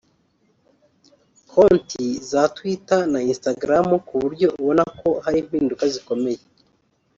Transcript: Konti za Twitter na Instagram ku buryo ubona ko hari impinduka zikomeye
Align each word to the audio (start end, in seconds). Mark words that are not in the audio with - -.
Konti 1.51 2.05
za 2.31 2.43
Twitter 2.55 3.01
na 3.13 3.19
Instagram 3.31 3.87
ku 4.07 4.13
buryo 4.21 4.47
ubona 4.59 4.83
ko 4.99 5.09
hari 5.23 5.37
impinduka 5.43 5.83
zikomeye 5.93 6.41